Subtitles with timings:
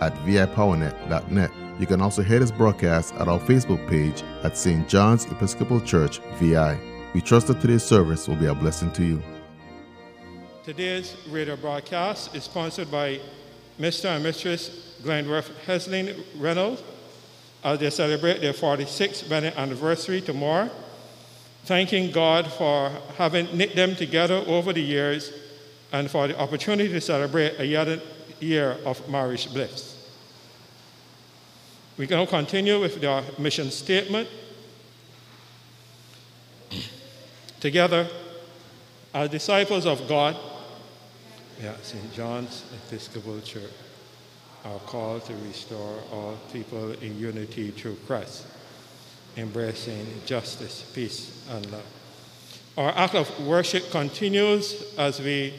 [0.00, 1.50] at vipowernet.net.
[1.80, 4.88] You can also hear this broadcast at our Facebook page at St.
[4.88, 6.78] John's Episcopal Church, VI.
[7.12, 9.20] We trust that today's service will be a blessing to you.
[10.62, 13.18] Today's radio broadcast is sponsored by
[13.78, 14.14] Mr.
[14.14, 16.82] and Mistress Glenworth Hesling Reynolds
[17.64, 20.68] as they celebrate their 46th wedding anniversary tomorrow,
[21.64, 25.32] thanking God for having knit them together over the years
[25.92, 28.00] and for the opportunity to celebrate a
[28.38, 29.96] year of marriage bliss.
[31.96, 34.28] Going to continue with the mission statement.
[37.60, 38.06] Together,
[39.14, 40.36] as disciples of God,
[41.62, 42.12] yeah, St.
[42.14, 43.70] John's Episcopal Church
[44.64, 48.46] our call to restore all people in unity through Christ,
[49.36, 51.84] embracing justice, peace, and love.
[52.76, 55.54] Our act of worship continues as we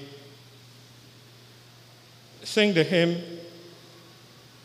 [2.43, 3.21] sing the hymn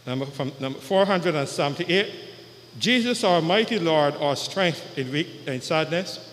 [0.07, 2.13] number, from number 478
[2.79, 6.26] Jesus, our mighty Lord, our strength in weak and sadness.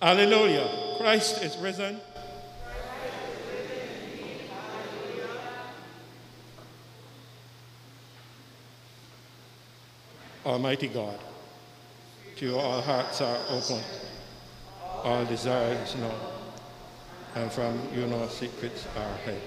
[0.00, 0.96] Hallelujah.
[0.96, 2.00] Christ is risen.
[10.46, 11.18] Almighty God,
[12.36, 13.78] to you all hearts are open,
[15.04, 16.14] all desires known,
[17.34, 19.40] and from you no secrets are hid.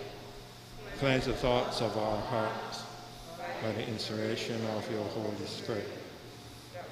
[1.00, 2.84] Cleanse the thoughts of our hearts
[3.64, 5.90] by the inspiration of your Holy Spirit,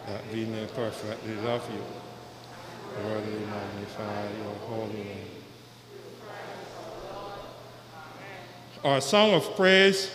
[0.07, 1.84] that we may perfectly love you,
[2.97, 5.28] worthily magnify your holy name.
[8.84, 10.09] Our song of praise,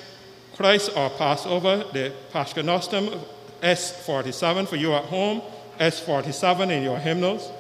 [0.56, 5.43] Christ our Passover, the Paschal S47 for you at home,
[5.78, 7.50] S47 in your hymnals.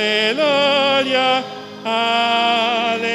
[0.00, 1.44] Alleluia,
[1.84, 3.10] Alleluia.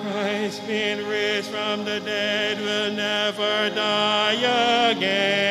[0.00, 5.43] Christ being raised from the dead will never die again.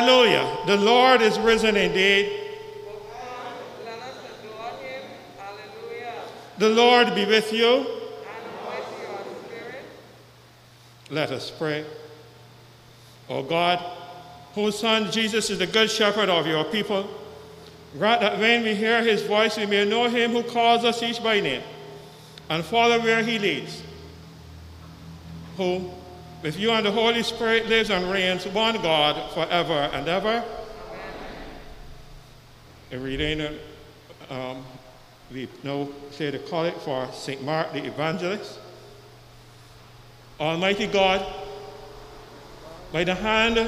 [0.00, 0.56] Hallelujah.
[0.64, 2.32] The Lord is risen indeed.
[6.56, 7.86] The Lord be with you.
[11.10, 11.84] Let us pray.
[13.28, 13.78] O God,
[14.54, 17.06] whose Son Jesus is the good shepherd of your people,
[17.98, 21.22] grant that when we hear his voice, we may know him who calls us each
[21.22, 21.62] by name
[22.48, 23.82] and follow where he leads,
[25.58, 25.90] who,
[26.42, 30.42] with you and the Holy Spirit, lives and reigns one God forever and ever.
[32.92, 33.58] A reading,
[34.30, 34.64] um,
[35.30, 37.42] we now say the collect for St.
[37.42, 38.58] Mark the Evangelist.
[40.40, 41.24] Almighty God,
[42.92, 43.58] by the hand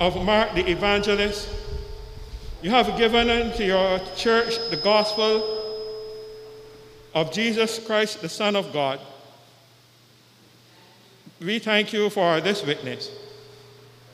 [0.00, 1.48] of Mark the Evangelist,
[2.62, 5.52] you have given unto your church the gospel
[7.14, 8.98] of Jesus Christ, the Son of God.
[11.40, 13.10] We thank you for this witness,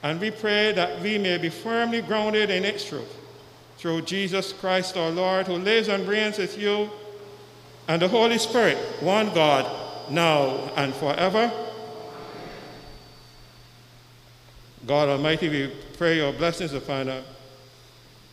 [0.02, 3.16] and we pray that we may be firmly grounded in its truth
[3.78, 6.90] through Jesus Christ our Lord, who lives and reigns with you
[7.88, 11.50] and the Holy Spirit, one God, now and forever.
[14.86, 17.22] God Almighty, we pray your blessings upon uh,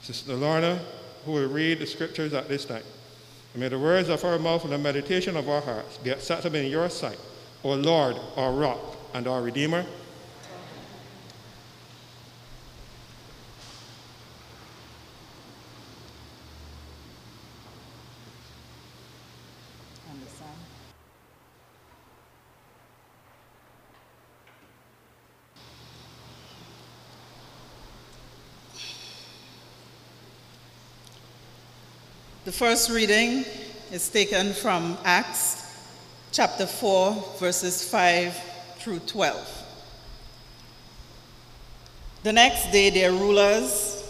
[0.01, 0.79] Sister Lorna,
[1.25, 2.83] who will read the scriptures at this time.
[3.55, 6.71] May the words of our mouth and the meditation of our hearts be acceptable in
[6.71, 7.19] your sight,
[7.61, 8.79] O Lord, our rock
[9.13, 9.85] and our redeemer.
[32.45, 33.45] The first reading
[33.91, 35.58] is taken from Acts
[36.31, 38.39] chapter 4, verses 5
[38.77, 39.65] through 12.
[42.21, 44.03] The next day, their rulers,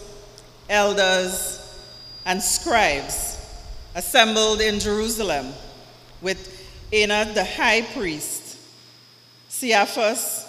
[0.68, 1.56] elders,
[2.26, 3.38] and scribes
[3.94, 5.52] assembled in Jerusalem
[6.20, 6.60] with
[6.92, 8.58] Annas the high priest,
[9.58, 10.46] Caiaphas,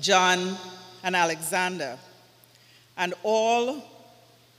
[0.00, 0.56] John,
[1.02, 1.98] and Alexander,
[2.96, 3.84] and all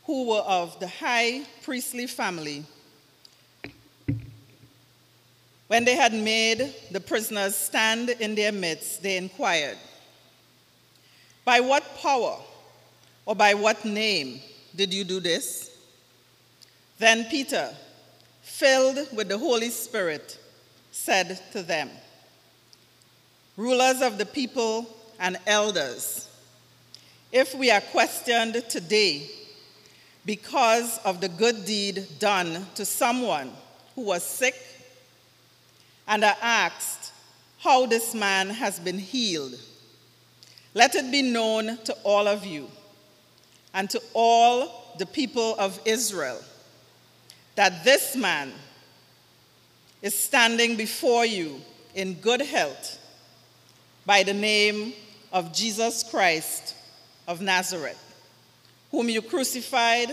[0.06, 2.66] who were of the high priestly family.
[5.72, 9.78] When they had made the prisoners stand in their midst, they inquired,
[11.46, 12.40] By what power
[13.26, 14.42] or by what name
[14.76, 15.72] did you do this?
[17.00, 17.74] Then Peter,
[18.42, 20.38] filled with the Holy Spirit,
[20.92, 21.90] said to them,
[23.56, 26.28] Rulers of the people and elders,
[27.32, 29.32] if we are questioned today
[30.26, 33.54] because of the good deed done to someone
[33.96, 34.56] who was sick
[36.08, 37.14] and are asked
[37.60, 39.56] how this man has been healed,
[40.74, 42.68] let it be known to all of you
[43.74, 46.42] and to all the people of Israel
[47.56, 48.52] that this man
[50.02, 51.62] is standing before you
[51.94, 52.98] in good health
[54.06, 54.94] by the name
[55.32, 56.76] of Jesus Christ
[57.28, 58.02] of Nazareth,
[58.90, 60.10] whom you crucified,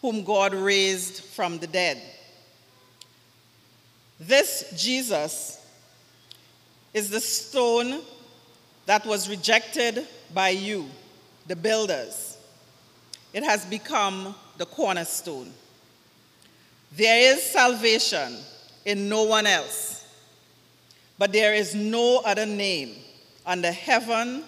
[0.00, 2.02] whom God raised from the dead.
[4.26, 5.58] This Jesus
[6.94, 8.00] is the stone
[8.86, 10.88] that was rejected by you,
[11.46, 12.36] the builders.
[13.32, 15.52] It has become the cornerstone.
[16.92, 18.36] There is salvation
[18.84, 20.06] in no one else,
[21.18, 22.94] but there is no other name
[23.44, 24.44] under heaven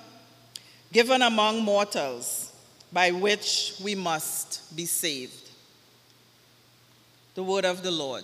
[0.92, 2.52] given among mortals
[2.92, 5.50] by which we must be saved.
[7.34, 8.22] The word of the Lord.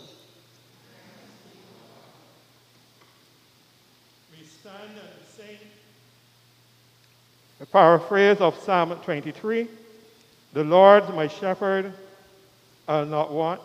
[4.30, 5.59] We stand and sing
[7.61, 9.69] a paraphrase of Psalm 23
[10.55, 11.93] The Lord's my shepherd,
[12.88, 13.61] I'll not want.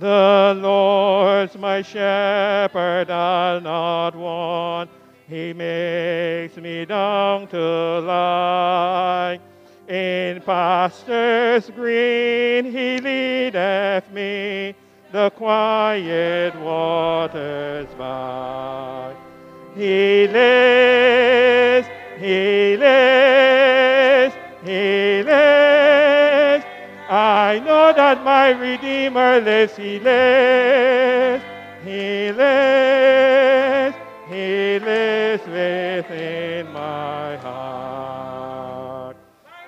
[0.00, 4.88] The Lord's my shepherd, I'll not want.
[5.28, 9.38] He makes me down to lie.
[9.88, 14.74] In pastures green he leadeth me,
[15.12, 19.14] the quiet waters by.
[19.76, 21.88] He lives,
[22.18, 25.99] he lives, he lives.
[27.50, 31.42] I know that my Redeemer lives, he lives,
[31.84, 33.96] he lives,
[34.28, 39.16] he lives within my heart.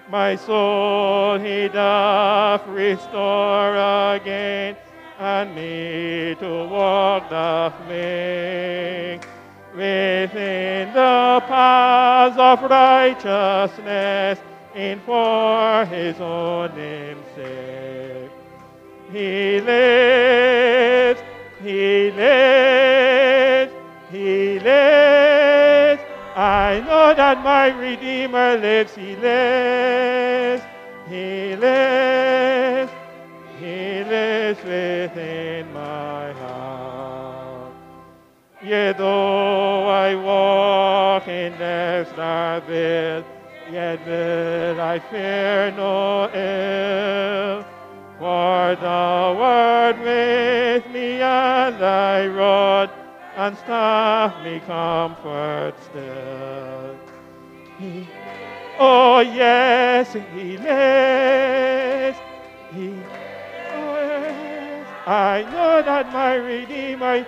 [0.08, 3.74] My soul he doth restore
[4.14, 4.76] again,
[5.18, 9.26] and me to walk doth make
[9.74, 14.38] within the paths of righteousness
[14.74, 18.30] in for his own name's sake.
[19.12, 21.20] He lives,
[21.62, 23.72] he lives,
[24.10, 26.02] he lives.
[26.34, 30.62] I know that my Redeemer lives, he lives,
[31.08, 32.92] he lives,
[33.60, 37.72] he lives within my heart.
[38.64, 42.66] Yet though I walk in death's dark
[43.72, 47.64] yet will I fear no ill.
[48.18, 52.90] For thou art with me, and thy rod
[53.36, 56.96] and staff me comfort still.
[57.78, 58.06] He,
[58.78, 62.18] oh yes, he lives.
[62.74, 62.94] He,
[63.74, 67.26] oh yes, I know that my Redeemer.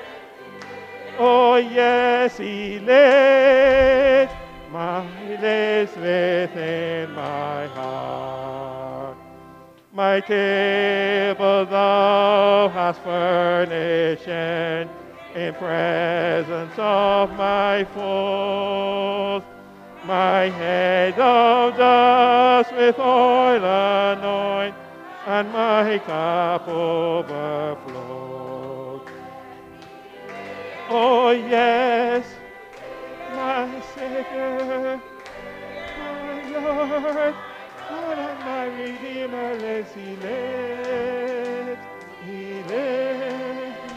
[1.18, 4.43] Oh yes, he lives.
[4.74, 5.06] My
[5.40, 9.16] lives within my heart.
[9.92, 14.88] My table thou hast furnished in
[15.54, 19.44] presence of my foes.
[20.04, 24.74] My head thou dost with oil anoint,
[25.28, 27.92] and my cup overflows.
[30.90, 32.26] Oh yes,
[33.94, 35.00] Savior,
[35.98, 37.34] my Lord,
[37.88, 41.80] God and my Redeemer, as he lives,
[42.24, 43.92] he lives.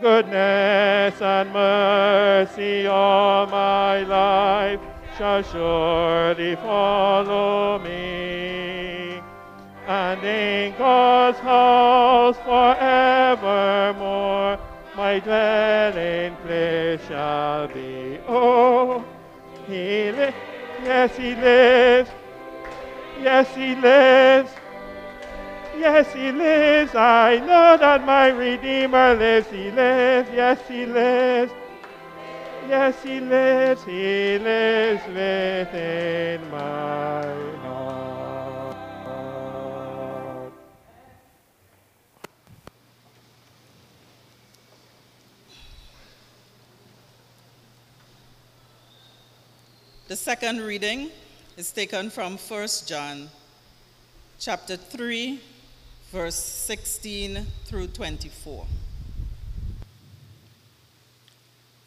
[0.00, 4.80] Goodness and mercy all my life
[5.18, 8.71] shall surely follow me.
[9.86, 14.58] And in God's house forevermore
[14.94, 18.18] my dwelling place shall be.
[18.28, 19.04] Oh,
[19.66, 20.36] he lives,
[20.84, 22.10] yes, he lives,
[23.20, 24.52] yes, he lives.
[25.78, 26.94] Yes, he lives.
[26.94, 29.48] I know that my Redeemer lives.
[29.50, 30.28] He lives.
[30.32, 31.52] Yes, he lives.
[32.68, 33.82] Yes, he lives.
[33.84, 37.61] He lives within my
[50.12, 51.10] The second reading
[51.56, 53.30] is taken from 1 John
[54.38, 55.40] chapter 3
[56.10, 58.66] verse 16 through 24.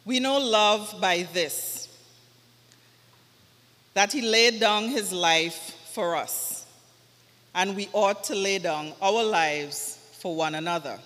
[0.04, 1.86] We know love by this
[3.94, 6.66] that he laid down his life for us,
[7.54, 10.98] and we ought to lay down our lives for one another.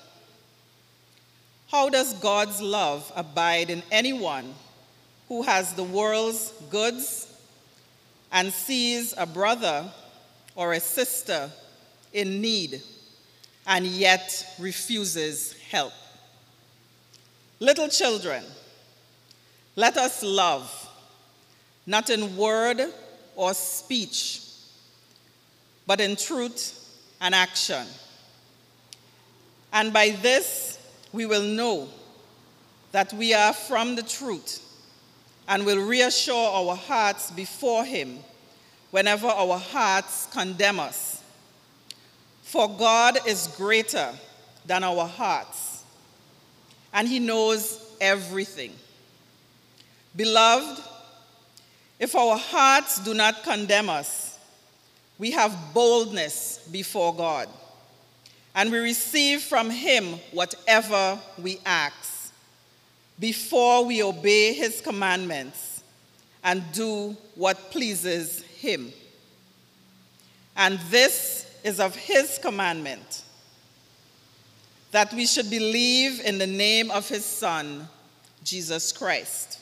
[1.70, 4.54] How does God's love abide in anyone
[5.30, 7.32] who has the world's goods
[8.32, 9.88] and sees a brother
[10.56, 11.48] or a sister
[12.12, 12.82] in need
[13.64, 15.92] and yet refuses help?
[17.60, 18.42] Little children,
[19.76, 20.88] let us love,
[21.86, 22.80] not in word
[23.36, 24.42] or speech,
[25.86, 26.76] but in truth
[27.20, 27.86] and action.
[29.72, 30.76] And by this
[31.12, 31.86] we will know
[32.90, 34.66] that we are from the truth
[35.50, 38.20] and will reassure our hearts before Him
[38.92, 41.24] whenever our hearts condemn us.
[42.44, 44.10] For God is greater
[44.64, 45.82] than our hearts,
[46.94, 48.72] and He knows everything.
[50.14, 50.82] Beloved,
[51.98, 54.38] if our hearts do not condemn us,
[55.18, 57.48] we have boldness before God,
[58.54, 62.09] and we receive from Him whatever we ask
[63.20, 65.84] before we obey His commandments
[66.42, 68.92] and do what pleases Him.
[70.56, 73.22] And this is of His commandment
[74.90, 77.88] that we should believe in the name of His Son,
[78.42, 79.60] Jesus Christ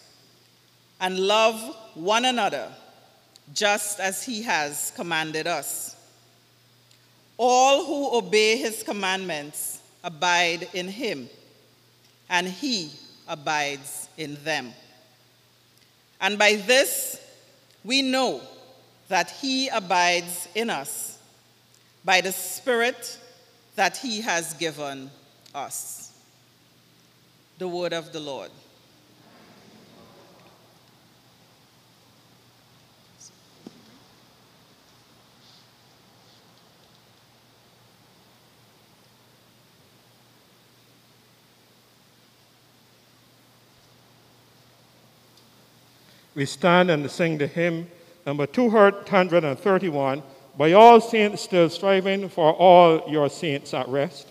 [1.01, 2.69] and love one another
[3.55, 5.97] just as he has commanded us.
[7.37, 11.29] All who obey his commandments abide in him,
[12.29, 12.91] and he
[13.29, 14.73] abides in them.
[16.21, 17.21] And by this
[17.85, 18.41] we know
[19.09, 21.19] that he abides in us
[22.05, 23.19] by the Spirit
[23.77, 25.11] that he has given
[25.55, 26.13] us.
[27.59, 28.51] The word of the Lord.
[46.39, 47.91] We stand and sing the hymn
[48.25, 50.23] number 231
[50.57, 54.29] By all saints still striving for all your saints at rest.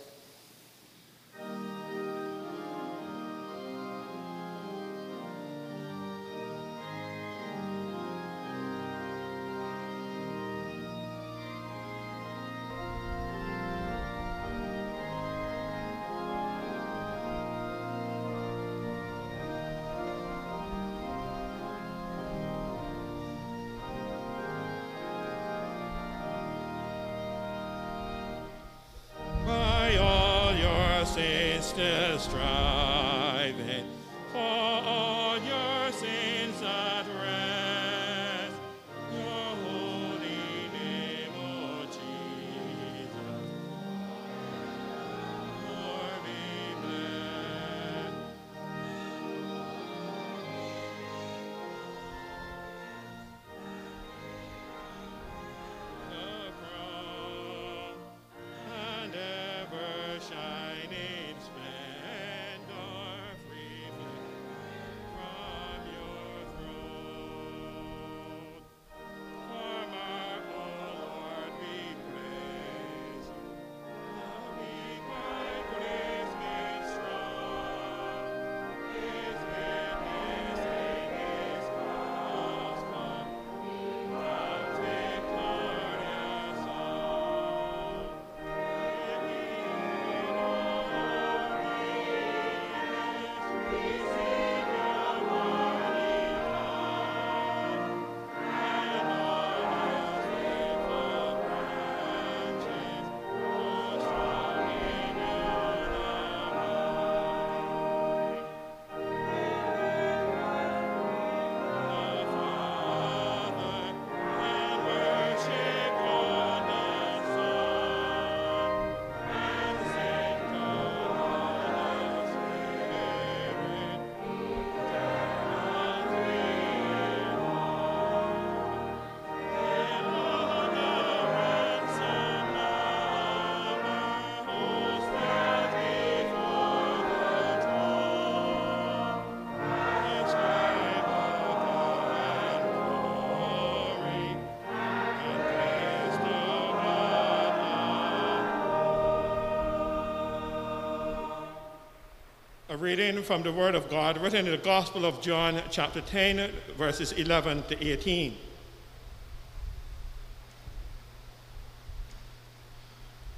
[152.80, 157.12] Reading from the Word of God written in the Gospel of John, chapter 10, verses
[157.12, 158.38] 11 to 18.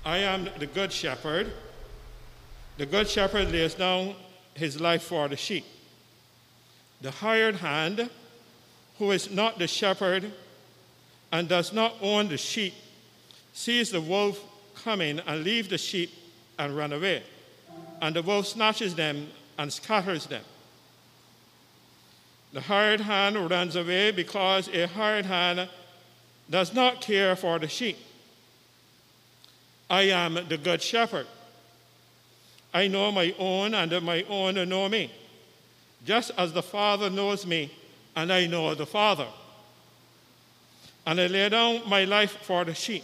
[0.03, 1.53] I am the Good Shepherd.
[2.77, 4.15] The Good Shepherd lays down
[4.55, 5.63] his life for the sheep.
[6.99, 8.09] The hired hand,
[8.97, 10.33] who is not the shepherd
[11.31, 12.73] and does not own the sheep,
[13.53, 14.43] sees the wolf
[14.83, 16.11] coming and leaves the sheep
[16.57, 17.23] and run away.
[18.01, 20.43] And the wolf snatches them and scatters them.
[22.53, 25.69] The hired hand runs away because a hired hand
[26.49, 27.97] does not care for the sheep.
[29.89, 31.27] I am the good shepherd.
[32.73, 35.11] I know my own, and my own know me,
[36.05, 37.71] just as the Father knows me,
[38.15, 39.27] and I know the Father.
[41.05, 43.03] And I lay down my life for the sheep.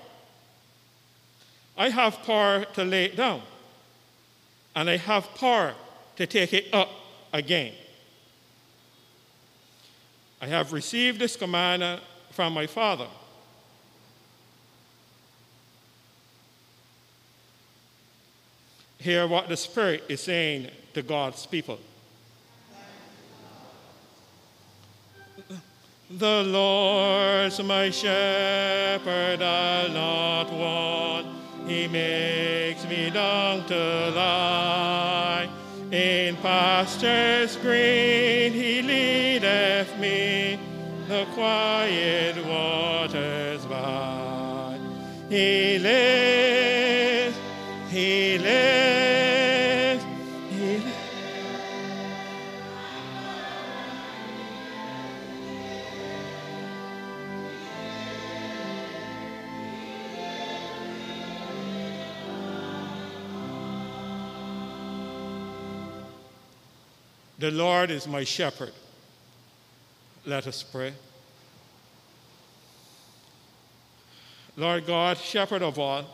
[1.77, 3.41] I have power to lay it down,
[4.75, 5.73] and I have power
[6.17, 6.89] to take it up
[7.33, 7.73] again.
[10.41, 11.99] I have received this command uh,
[12.31, 13.07] from my Father.
[18.97, 21.79] Hear what the Spirit is saying to God's people.
[26.09, 31.40] The Lord's my shepherd, I'll not want.
[31.71, 35.49] He makes me down to lie.
[35.89, 40.59] In pastures green he leadeth me,
[41.07, 44.77] the quiet waters by.
[45.29, 47.37] He lives,
[47.89, 48.80] he lives,
[67.41, 68.71] The Lord is my shepherd.
[70.27, 70.93] Let us pray.
[74.55, 76.05] Lord God, shepherd of all,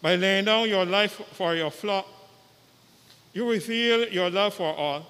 [0.00, 2.06] by laying down your life for your flock,
[3.32, 5.04] you reveal your love for all.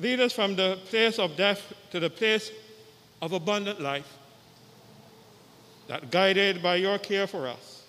[0.00, 2.50] Lead us from the place of death to the place
[3.22, 4.18] of abundant life,
[5.86, 7.84] that guided by your care for us,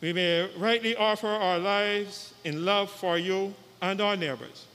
[0.00, 4.66] we may rightly offer our lives in love for you and our neighbors.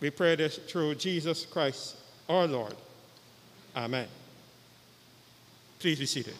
[0.00, 1.96] We pray this through Jesus Christ,
[2.28, 2.74] our Lord.
[3.76, 4.08] Amen.
[5.78, 6.34] Please be seated.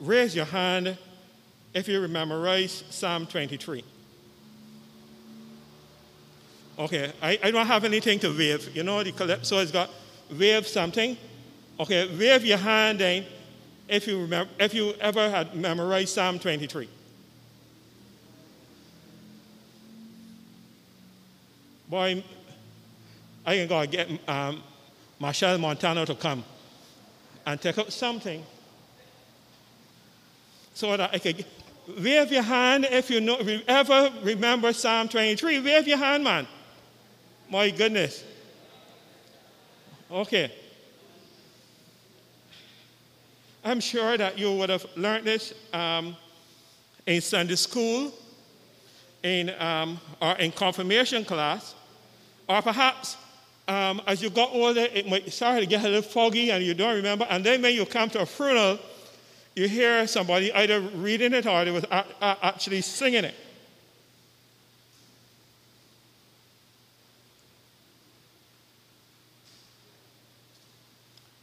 [0.00, 0.96] Raise your hand
[1.74, 3.84] if you remember, memorize Psalm 23.
[6.78, 8.74] Okay, I, I don't have anything to wave.
[8.74, 9.90] You know, the calypso has got
[10.30, 11.16] wave something.
[11.80, 13.26] Okay, wave your hand then
[13.88, 16.88] if you, remember, if you ever had memorized Psalm 23.
[21.88, 22.22] Boy,
[23.46, 24.62] I can go get um,
[25.18, 26.44] Marshall Montano to come
[27.46, 28.44] and take up something
[30.74, 31.44] so that I could
[31.98, 35.60] wave your hand if you know, ever remember Psalm 23.
[35.60, 36.46] Wave your hand, man.
[37.50, 38.24] My goodness.
[40.10, 40.52] Okay.
[43.64, 46.16] I'm sure that you would have learned this um,
[47.06, 48.12] in Sunday school,
[49.22, 51.74] in, um, or in confirmation class,
[52.48, 53.16] or perhaps
[53.66, 56.72] um, as you got older, it might start to get a little foggy and you
[56.72, 57.26] don't remember.
[57.28, 58.78] And then when you come to a funeral,
[59.54, 63.34] you hear somebody either reading it or they was actually singing it.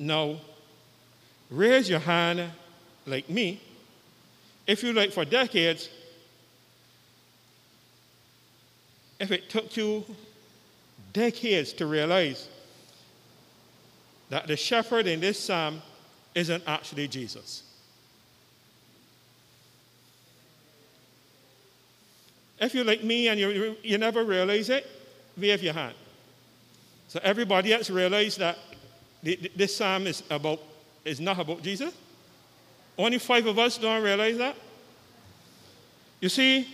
[0.06, 0.36] Now,
[1.50, 2.52] raise your hand
[3.08, 3.60] like me
[4.68, 5.90] if you like for decades,
[9.20, 10.06] if it took you
[11.12, 12.48] decades to realize
[14.30, 15.82] that the shepherd in this psalm
[16.36, 17.64] isn't actually Jesus.
[22.60, 24.86] If you're like me and you, you never realize it,
[25.36, 25.96] wave your hand.
[27.08, 28.58] So everybody else realize that
[29.26, 30.60] this psalm is about
[31.04, 31.94] is not about Jesus.
[32.98, 34.56] Only five of us don't realize that.
[36.22, 36.68] You see,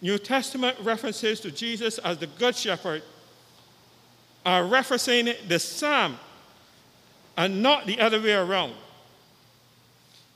[0.00, 3.02] New Testament references to Jesus as the Good Shepherd
[4.46, 6.18] are referencing the psalm
[7.36, 8.74] and not the other way around.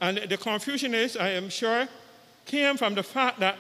[0.01, 1.89] And the confusion is, I am sure,
[2.45, 3.57] came from the fact that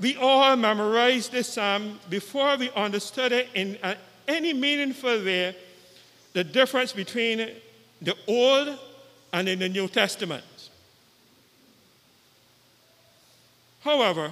[0.00, 3.94] we all memorized this psalm before we understood it in uh,
[4.26, 5.54] any meaningful way
[6.34, 7.48] the difference between
[8.02, 8.78] the Old
[9.32, 10.44] and in the New Testament.
[13.80, 14.30] However,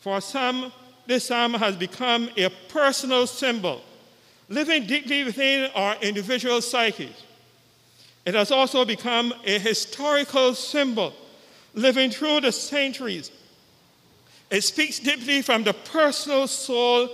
[0.00, 0.72] for some,
[1.06, 3.82] this psalm has become a personal symbol,
[4.48, 7.24] living deeply within our individual psyches.
[8.24, 11.12] It has also become a historical symbol,
[11.74, 13.30] living through the centuries.
[14.50, 17.08] It speaks deeply from the personal soul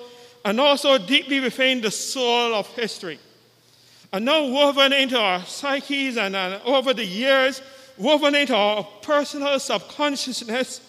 [0.45, 3.19] and also deeply within the soul of history.
[4.17, 7.61] And now woven into our psyches and, and over the years,
[7.99, 10.81] woven into our personal subconsciousness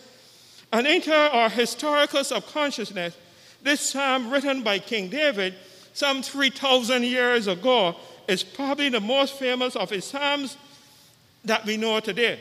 [0.71, 3.17] and into our historical subconsciousness,
[3.61, 5.55] this psalm written by King David
[5.91, 7.97] some 3,000 years ago
[8.29, 10.55] is probably the most famous of his psalms
[11.43, 12.39] that we know today.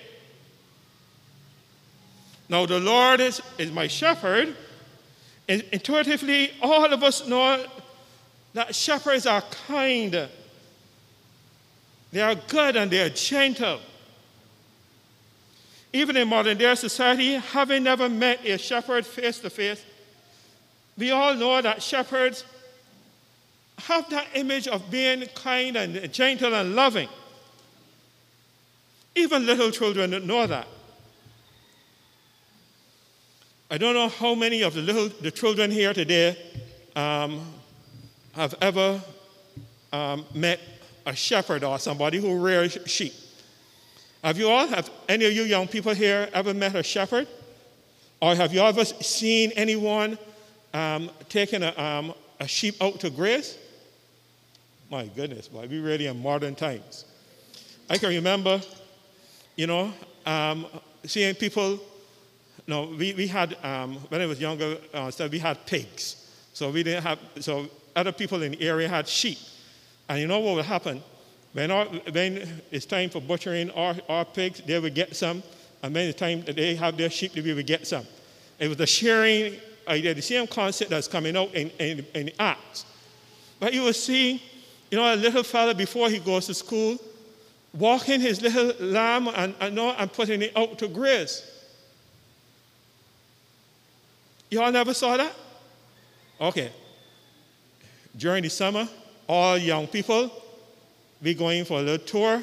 [2.48, 4.54] Now, the Lord is, is my shepherd.
[5.48, 7.66] Intuitively, all of us know
[8.52, 10.28] that shepherds are kind,
[12.12, 13.80] they are good, and they are gentle.
[15.92, 19.82] Even in modern day society, having never met a shepherd face to face,
[20.98, 22.44] we all know that shepherds
[23.78, 27.08] have that image of being kind and gentle and loving.
[29.14, 30.66] Even little children know that.
[33.70, 36.36] I don't know how many of the little the children here today
[36.94, 37.52] um,
[38.32, 39.02] have ever
[39.92, 40.60] um, met
[41.06, 43.14] a shepherd or somebody who rears sheep.
[44.22, 47.28] Have you all, have any of you young people here ever met a shepherd?
[48.20, 50.18] Or have you ever seen anyone
[50.74, 53.56] um, taking a, um, a sheep out to graze?
[54.90, 57.04] My goodness, boy, we really in modern times.
[57.88, 58.60] I can remember,
[59.54, 59.92] you know,
[60.24, 60.66] um,
[61.04, 61.78] seeing people.
[62.66, 66.28] No, we, we had, um, when I was younger, uh, so we had pigs.
[66.52, 69.38] So we didn't have, so other people in the area had sheep.
[70.08, 71.02] And you know what would happen?
[71.52, 75.42] When, our, when it's time for butchering our, our pigs, they would get some.
[75.82, 78.06] And when it's time that they have their sheep, we would get some.
[78.58, 79.56] It was the sharing
[79.88, 82.84] idea, the same concept that's coming out in, in, in Acts.
[83.58, 84.42] But you will see
[84.90, 86.98] you know, a little fella before he goes to school,
[87.72, 91.42] walking his little lamb and, and, and putting it out to graze.
[94.50, 95.34] Y'all never saw that?
[96.40, 96.70] Okay.
[98.16, 98.88] During the summer,
[99.28, 100.30] all young people,
[101.22, 102.42] We're going for a little tour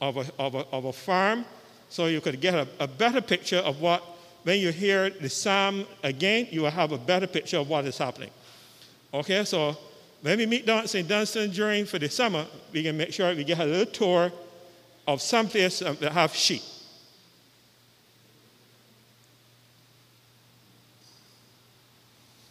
[0.00, 1.44] of a, of a, of a farm
[1.88, 4.02] so you could get a, a better picture of what,
[4.42, 7.98] when you hear the psalm again, you will have a better picture of what is
[7.98, 8.30] happening.
[9.14, 9.76] Okay, so
[10.22, 11.06] when we meet down at St.
[11.06, 14.32] Dunstan during for the summer, we can make sure we get a little tour
[15.06, 16.62] of some place that have sheep.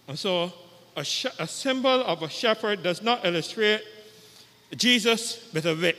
[0.08, 0.54] And so
[0.96, 3.82] a, sh- a symbol of a shepherd does not illustrate
[4.76, 5.98] Jesus with a whip.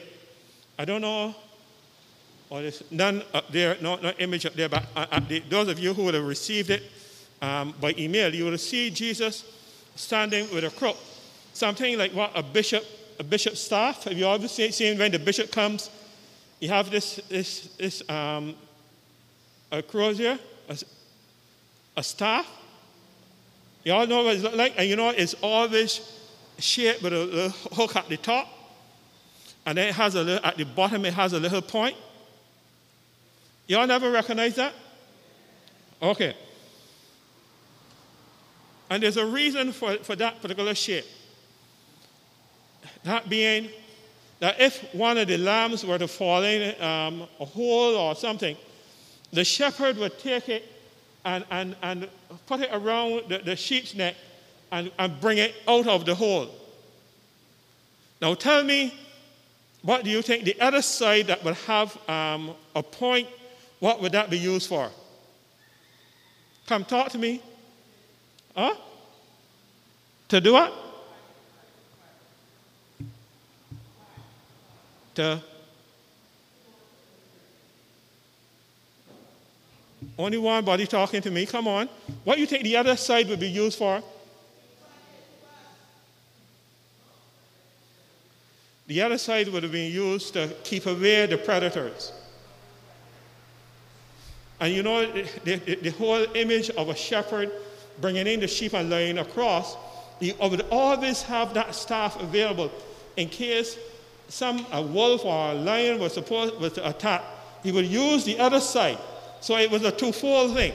[0.79, 1.35] I don't know,
[2.51, 5.79] or there's none up there, no, no image up there, but uh, the, those of
[5.79, 6.83] you who would have received it
[7.43, 9.45] um, by email, you will see Jesus
[9.95, 10.97] standing with a crook
[11.57, 12.85] something like what a bishop,
[13.19, 14.05] a bishop staff.
[14.05, 15.91] Have you ever seen when the bishop comes?
[16.61, 18.55] You have this, this, this um,
[19.73, 20.79] a crozier, a,
[21.97, 22.47] a staff.
[23.87, 26.01] You all know what it's like, and you know it's always
[26.59, 28.49] shaped with a, a hook at the top,
[29.65, 31.95] and then it has a little, at the bottom it has a little point.
[33.69, 34.75] You all never recognize that?
[36.03, 36.35] Okay.
[38.91, 41.05] And there's a reason for, for that particular shape.
[43.05, 43.69] That being
[44.41, 48.57] that if one of the lambs were to fall in um, a hole or something,
[49.33, 50.76] the shepherd would take it
[51.27, 52.09] and, and, and
[52.47, 54.15] put it around the, the sheep's neck
[54.73, 56.49] and, and bring it out of the hole.
[58.23, 58.95] Now tell me,
[59.83, 63.29] what do you think the other side that would have um, a point,
[63.81, 64.91] what would that be used for?
[66.67, 67.43] Come talk to me.
[68.57, 68.75] Huh?
[70.29, 70.73] To do what?
[75.17, 75.41] to
[80.19, 81.45] Only one body talking to me.
[81.45, 81.89] Come on.
[82.25, 84.03] What you think the other side would be used for?
[88.87, 92.13] The other side would have been used to keep away the predators.
[94.61, 97.51] And you know, the, the, the whole image of a shepherd
[98.01, 99.77] bringing in the sheep and laying across,
[100.21, 102.71] he would always have that staff available
[103.17, 103.77] in case
[104.29, 107.23] some a wolf or a lion was supposed was to attack.
[107.63, 108.99] He would use the other side.
[109.41, 110.73] So it was a twofold thing.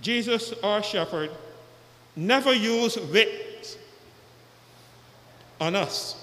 [0.00, 1.30] Jesus, our shepherd,
[2.14, 3.76] never used whips
[5.60, 6.14] on us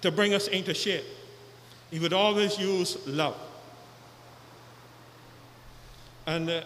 [0.00, 1.04] to bring us into shape.
[1.90, 3.36] He would always use love.
[6.26, 6.60] And uh,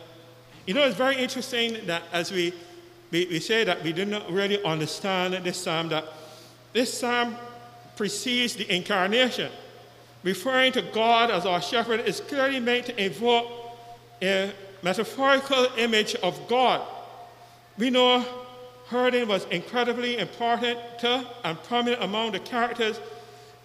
[0.67, 2.53] you know, it's very interesting that as we,
[3.11, 6.05] we, we say that we do not really understand this psalm, that
[6.73, 7.37] this psalm
[7.97, 9.51] precedes the incarnation.
[10.23, 13.51] Referring to God as our shepherd is clearly meant to evoke
[14.23, 16.81] a metaphorical image of God.
[17.77, 18.25] We know
[18.87, 23.01] herding was incredibly important to and prominent among the characters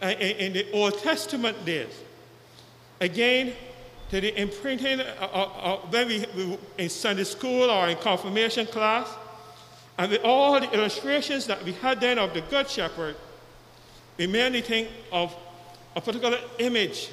[0.01, 1.93] uh, in the Old Testament days.
[3.01, 3.53] Again,
[4.09, 9.09] to the imprinting uh, uh, when we, we in Sunday school or in confirmation class,
[9.97, 13.15] and with all the illustrations that we had then of the Good Shepherd,
[14.17, 15.35] we mainly think of
[15.97, 17.09] a particular image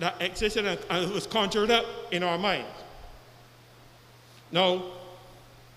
[0.00, 2.66] that existed and, was conjured up in our mind.
[4.50, 4.82] Now,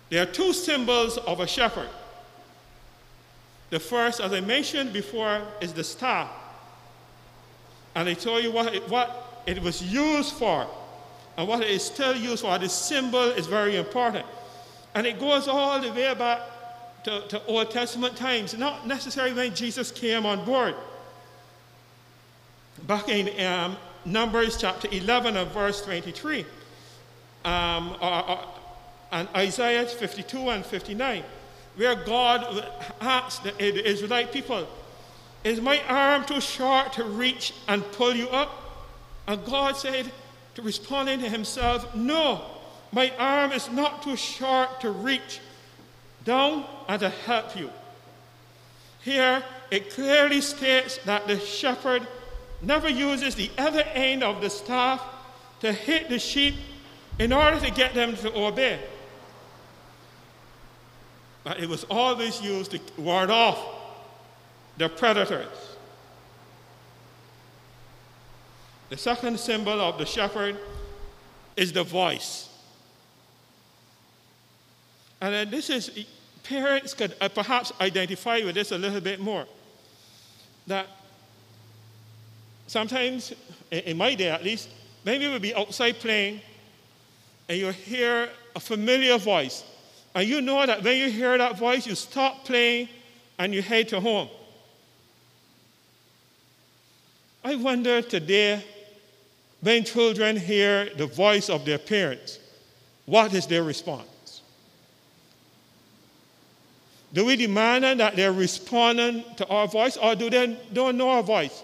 [0.10, 1.89] there are two symbols of a shepherd.
[3.69, 6.30] The first, as I mentioned before, is the staff.
[7.93, 10.67] And I tell you what it, what it was used for
[11.38, 12.58] and what it is still used for.
[12.58, 14.26] The symbol is very important.
[14.95, 16.41] And it goes all the way back
[17.04, 20.74] to, to Old Testament times, not necessarily when Jesus came on board.
[22.92, 26.46] Back in um, Numbers chapter 11 and verse 23,
[27.46, 28.40] um, or, or,
[29.14, 31.24] and Isaiah 52 and 59
[31.78, 34.68] where God asked the Israelite people,
[35.46, 38.52] Is my arm too short to reach and pull you up?
[39.26, 40.12] And God said,
[40.56, 42.44] to responding to himself, No,
[42.92, 45.40] my arm is not too short to reach
[46.26, 47.70] down and to help you.
[49.00, 52.06] Here, it clearly states that the shepherd
[52.62, 55.02] never uses the other end of the staff
[55.62, 56.56] to hit the sheep
[57.19, 58.80] in order to get them to obey
[61.43, 63.60] but it was always used to ward off
[64.78, 65.47] the predators.
[68.89, 70.58] The second symbol of the shepherd
[71.56, 72.50] is the voice.
[75.19, 76.06] And then this is,
[76.43, 79.45] parents could uh, perhaps identify with this a little bit more.
[80.67, 80.88] That
[82.72, 83.34] sometimes,
[83.69, 84.69] in my day at least,
[85.03, 86.39] maybe we'll be outside playing
[87.49, 89.63] and you'll hear a familiar voice
[90.13, 92.89] and you know that when you hear that voice, you stop playing
[93.39, 94.30] and you head to home.
[97.43, 98.63] I wonder today,
[99.61, 102.39] when children hear the voice of their parents,
[103.05, 104.41] what is their response?
[107.13, 111.24] Do we demand that they're responding to our voice, or do they don't know our
[111.24, 111.63] voice?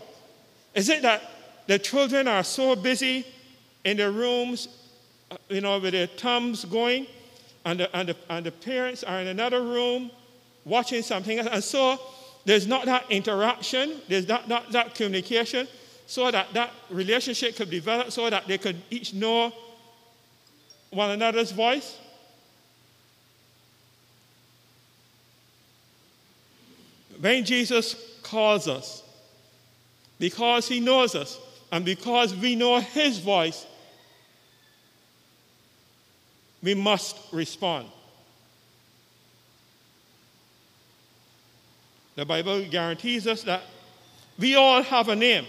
[0.78, 1.24] Is it that
[1.66, 3.26] the children are so busy
[3.84, 4.68] in their rooms,
[5.32, 7.08] uh, you know, with their thumbs going,
[7.66, 10.12] and the, and, the, and the parents are in another room
[10.66, 11.40] watching something.
[11.40, 12.00] And so
[12.46, 15.68] there's not that interaction, there's not, not that communication,
[16.06, 19.52] so that that relationship could develop, so that they could each know
[20.92, 21.98] one another's voice.
[27.20, 29.02] When Jesus calls us,
[30.20, 31.40] because he knows us,
[31.72, 33.66] and because we know his voice,
[36.64, 37.88] we must respond.
[42.16, 43.62] The Bible guarantees us that
[44.40, 45.46] we all have a name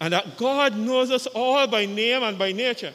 [0.00, 2.94] and that God knows us all by name and by nature.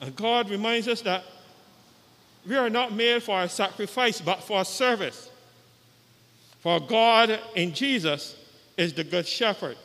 [0.00, 1.24] And God reminds us that
[2.46, 5.30] we are not made for a sacrifice, but for service.
[6.64, 8.36] For God in Jesus
[8.78, 9.76] is the Good Shepherd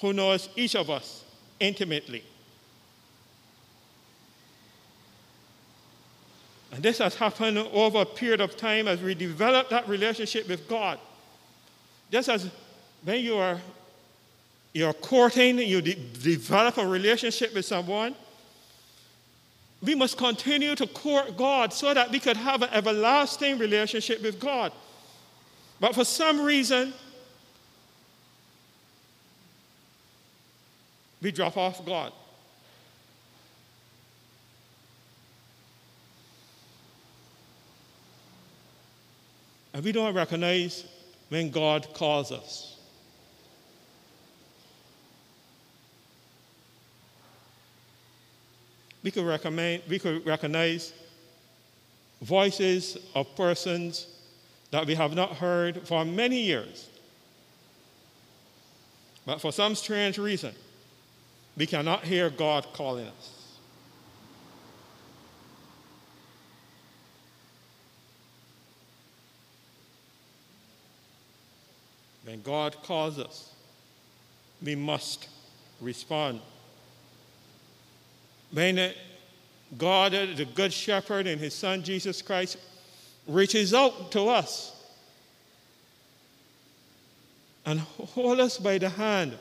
[0.00, 1.22] who knows each of us
[1.60, 2.24] intimately.
[6.72, 10.68] And this has happened over a period of time as we develop that relationship with
[10.68, 10.98] God.
[12.10, 12.50] Just as
[13.04, 13.60] when you are
[14.72, 18.16] you're courting, you de- develop a relationship with someone,
[19.80, 24.40] we must continue to court God so that we could have an everlasting relationship with
[24.40, 24.72] God.
[25.80, 26.92] But for some reason,
[31.22, 32.12] we drop off God.
[39.72, 40.84] And we don't recognize
[41.30, 42.76] when God calls us.
[49.02, 50.92] We could, recommend, we could recognize
[52.20, 54.08] voices of persons
[54.70, 56.88] that we have not heard for many years.
[59.26, 60.54] But for some strange reason,
[61.56, 63.36] we cannot hear God calling us.
[72.24, 73.52] When God calls us,
[74.62, 75.28] we must
[75.80, 76.40] respond.
[78.52, 78.92] When
[79.76, 82.56] God, the Good Shepherd, and His Son Jesus Christ
[83.30, 84.76] reaches out to us
[87.64, 89.36] and hold us by the hand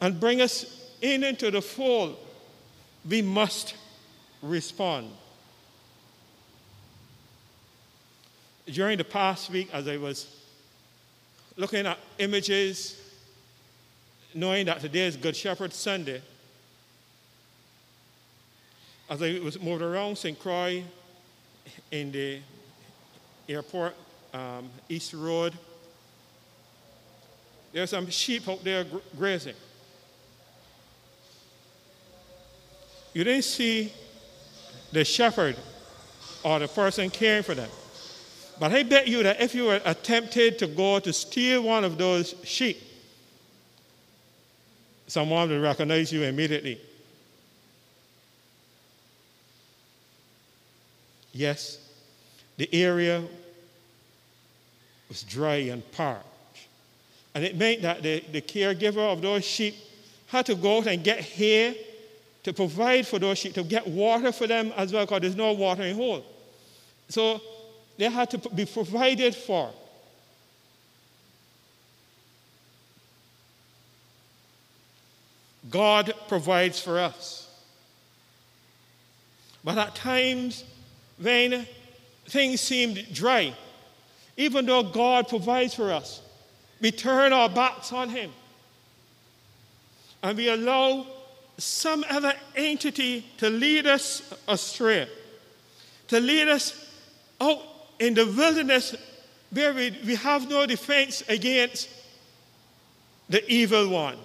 [0.00, 2.16] and bring us in into the fold,
[3.08, 3.74] we must
[4.42, 5.10] respond.
[8.66, 10.34] During the past week, as I was
[11.56, 13.00] looking at images,
[14.34, 16.22] knowing that today is Good Shepherd Sunday,
[19.10, 20.38] as I was moving around St.
[20.38, 20.82] Croix
[21.90, 22.40] in the
[23.52, 23.94] airport,
[24.32, 25.52] um, East Road,
[27.72, 28.84] there are some sheep out there
[29.16, 29.54] grazing.
[33.14, 33.92] You didn't see
[34.92, 35.56] the shepherd
[36.42, 37.68] or the person caring for them.
[38.58, 41.98] But I bet you that if you were attempted to go to steal one of
[41.98, 42.80] those sheep,
[45.06, 46.80] someone would recognize you immediately.
[51.32, 51.78] Yes,
[52.58, 53.24] the area
[55.12, 56.24] was dry and parched.
[57.34, 59.74] And it meant that the, the caregiver of those sheep
[60.28, 61.76] had to go out and get hay
[62.44, 65.52] to provide for those sheep, to get water for them as well, because there's no
[65.52, 66.24] watering hole.
[67.10, 67.42] So
[67.98, 69.70] they had to be provided for.
[75.68, 77.50] God provides for us.
[79.62, 80.64] But at times,
[81.20, 81.66] when
[82.26, 83.54] things seemed dry,
[84.42, 86.20] even though God provides for us,
[86.80, 88.32] we turn our backs on Him
[90.22, 91.06] and we allow
[91.58, 95.08] some other entity to lead us astray,
[96.08, 96.90] to lead us
[97.40, 97.60] out
[98.00, 98.96] in the wilderness
[99.50, 101.88] where we, we have no defense against
[103.28, 104.16] the evil one,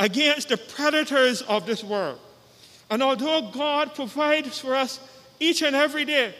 [0.00, 2.18] against the predators of this world.
[2.90, 4.98] And although God provides for us
[5.40, 6.34] each and every day,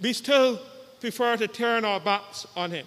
[0.00, 0.58] we still
[1.00, 2.86] prefer to turn our backs on Him.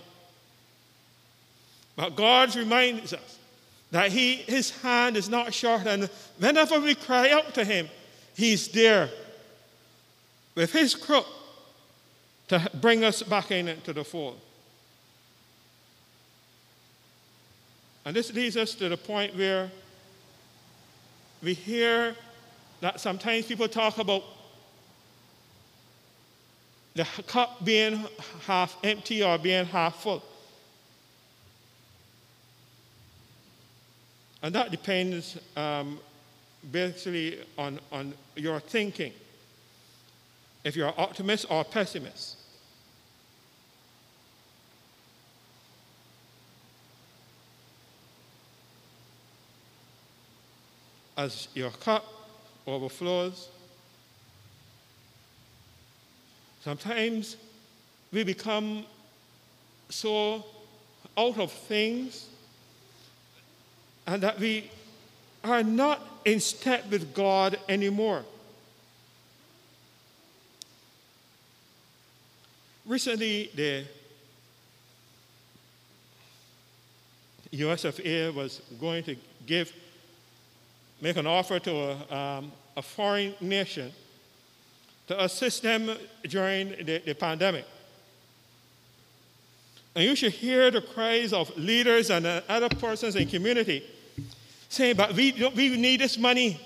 [1.95, 3.37] But God reminds us
[3.91, 6.09] that he, his hand is not short, and
[6.39, 7.89] whenever we cry out to him,
[8.35, 9.09] he's there
[10.55, 11.27] with his crook
[12.47, 14.39] to bring us back into the fold.
[18.05, 19.69] And this leads us to the point where
[21.43, 22.15] we hear
[22.79, 24.23] that sometimes people talk about
[26.93, 28.05] the cup being
[28.45, 30.23] half empty or being half full.
[34.43, 35.99] And that depends um,
[36.71, 39.13] basically on, on your thinking.
[40.63, 42.37] If you're an optimist or pessimist.
[51.17, 52.05] As your cup
[52.65, 53.49] overflows,
[56.63, 57.37] sometimes
[58.11, 58.85] we become
[59.89, 60.45] so
[61.17, 62.27] out of things
[64.07, 64.69] and that we
[65.43, 68.23] are not in step with God anymore.
[72.85, 73.85] Recently, the
[77.53, 79.73] USFA was going to give,
[81.01, 83.91] make an offer to a, um, a foreign nation
[85.07, 87.65] to assist them during the, the pandemic.
[89.95, 93.83] And you should hear the cries of leaders and uh, other persons in community
[94.69, 96.59] saying, but we, we need this money.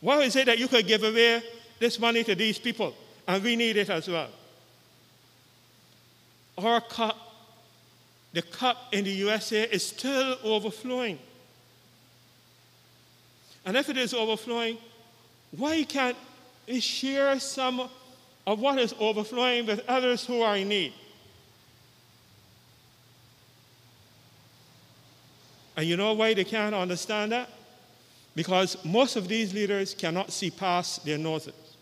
[0.00, 1.40] Why is it that you could give away
[1.78, 2.94] this money to these people?
[3.28, 4.28] And we need it as well.
[6.56, 7.16] Our cup,
[8.32, 11.20] the cup in the USA, is still overflowing.
[13.64, 14.78] And if it is overflowing,
[15.52, 16.16] why can't
[16.68, 17.88] we share some
[18.46, 20.92] of what is overflowing with others who are in need?
[25.76, 27.48] And you know why they can't understand that?
[28.38, 31.74] because most of these leaders cannot see past their noses.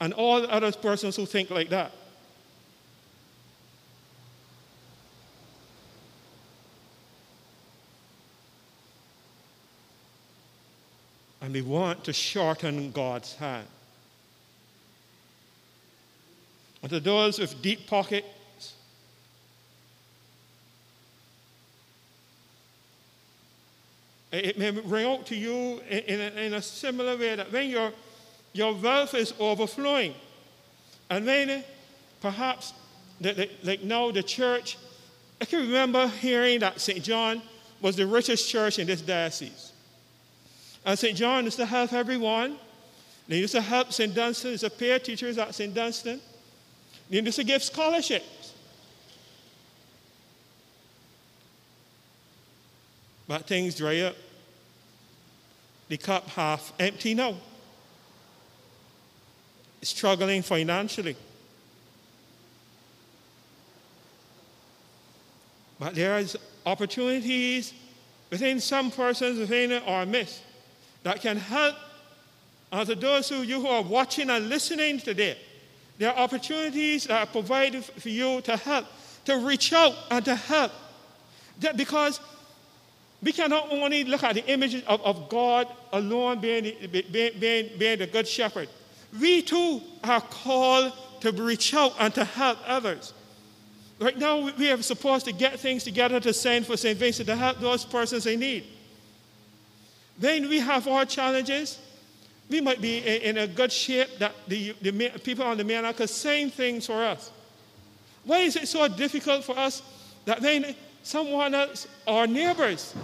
[0.00, 1.90] And all the other persons who think like that.
[11.40, 13.66] And we want to shorten God's hand.
[16.84, 18.74] And to those with deep pockets,
[24.30, 27.90] it may ring out to you in a, in a similar way that when your,
[28.52, 30.12] your wealth is overflowing,
[31.08, 31.64] and when
[32.20, 32.74] perhaps,
[33.62, 34.76] like now, the church,
[35.40, 37.02] I can remember hearing that St.
[37.02, 37.40] John
[37.80, 39.72] was the richest church in this diocese.
[40.84, 41.16] And St.
[41.16, 42.58] John used to help everyone.
[43.26, 44.14] They used to help St.
[44.14, 45.72] Dunstan, used to pay teachers at St.
[45.72, 46.20] Dunstan.
[47.10, 48.52] They used to give scholarships.
[53.26, 54.16] But things dry up.
[55.88, 57.36] The cup half empty now.
[59.82, 61.16] Struggling financially.
[65.78, 67.74] But there is opportunities
[68.30, 70.40] within some persons within our midst
[71.02, 71.76] that can help
[72.72, 75.36] uh, to those of you who are watching and listening today.
[75.98, 78.86] There are opportunities that are provided for you to help,
[79.26, 80.72] to reach out and to help.
[81.60, 82.20] That because
[83.22, 87.70] we cannot only look at the image of, of God alone being the, being, being,
[87.78, 88.68] being the good shepherd.
[89.18, 93.14] We too are called to reach out and to help others.
[94.00, 96.98] Right now, we are supposed to get things together to send for St.
[96.98, 98.64] Vincent to help those persons in need.
[100.18, 101.78] Then we have our challenges.
[102.54, 106.06] We might be in a good shape that the, the people on the main are
[106.06, 107.32] saying things for us.
[108.22, 109.82] Why is it so difficult for us
[110.24, 112.94] that when someone else, our neighbors,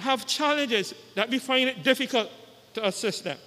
[0.00, 2.28] have challenges that we find it difficult
[2.74, 3.38] to assist them?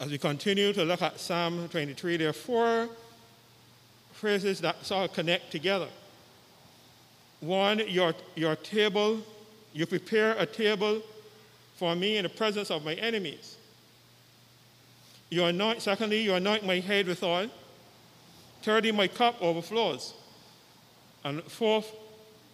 [0.00, 2.88] As we continue to look at Psalm 23, there are four
[4.10, 5.86] phrases that sort of connect together.
[7.44, 9.20] One, your, your table,
[9.74, 11.02] you prepare a table
[11.76, 13.56] for me in the presence of my enemies.
[15.28, 17.50] You anoint, secondly, you anoint my head with oil.
[18.62, 20.14] Thirdly, my cup overflows.
[21.22, 21.92] And fourth,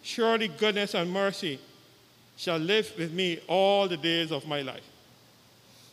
[0.03, 1.61] surely goodness and mercy
[2.36, 4.84] shall live with me all the days of my life.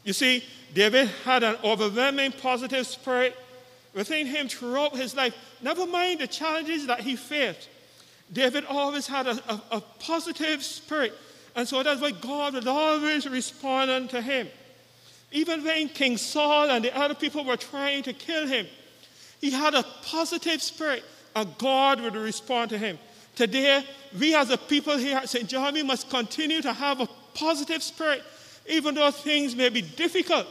[0.06, 0.44] You see,
[0.74, 3.36] David had an overwhelming positive spirit
[3.94, 5.36] within him throughout his life.
[5.62, 7.70] Never mind the challenges that he faced.
[8.32, 11.14] David always had a, a, a positive spirit.
[11.56, 14.48] And so that's why God would always respond unto him.
[15.32, 18.68] Even when King Saul and the other people were trying to kill him,
[19.42, 21.04] he had a positive spirit,
[21.36, 22.98] and God would respond to him.
[23.36, 23.84] Today,
[24.18, 25.48] we as a people here at St.
[25.48, 28.24] John, we must continue to have a positive spirit,
[28.68, 30.48] even though things may be difficult.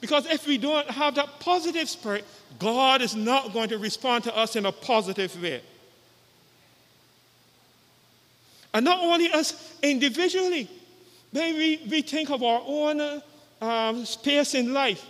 [0.00, 2.24] Because if we don't have that positive spirit,
[2.58, 5.62] God is not going to respond to us in a positive way.
[8.74, 10.68] And not only us individually,
[11.32, 13.22] when we, we think of our own
[13.60, 15.04] uh, space in life,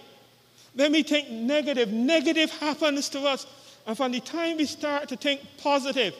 [0.74, 3.46] when we think negative, negative happens to us.
[3.86, 6.14] And from the time we start to think positive,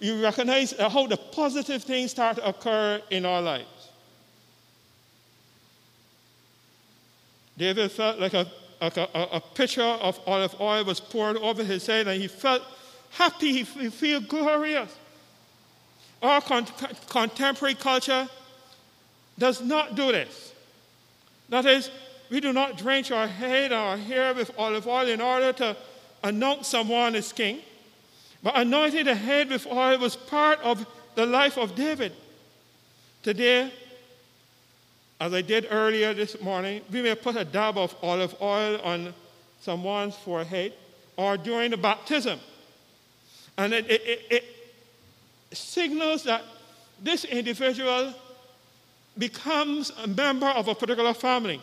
[0.00, 3.66] you recognize how the positive things start to occur in our lives.
[7.56, 8.46] David felt like a,
[8.80, 12.62] a, a, pitcher of olive oil was poured over his head, and he felt
[13.10, 14.94] happy, he felt glorious.
[16.24, 16.66] Our con-
[17.10, 18.26] contemporary culture
[19.38, 20.54] does not do this.
[21.50, 21.90] That is,
[22.30, 25.76] we do not drench our head or our hair with olive oil in order to
[26.22, 27.58] anoint someone as king.
[28.42, 32.12] But anointing the head with oil was part of the life of David.
[33.22, 33.70] Today,
[35.20, 39.12] as I did earlier this morning, we may put a dab of olive oil on
[39.60, 40.72] someone's forehead
[41.18, 42.40] or during the baptism.
[43.58, 44.44] And it, it, it, it
[45.54, 46.42] signals that
[47.02, 48.14] this individual
[49.16, 51.60] becomes a member of a particular family.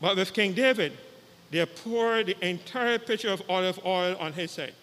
[0.00, 0.92] But with King David,
[1.50, 4.74] they poured the entire pitcher of olive oil on his head.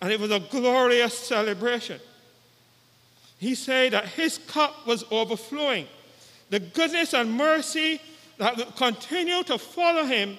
[0.00, 2.00] And it was a glorious celebration.
[3.38, 5.86] He said that his cup was overflowing.
[6.50, 8.00] The goodness and mercy
[8.38, 10.36] that would continue to follow him